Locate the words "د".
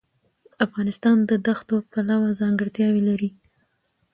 1.29-1.31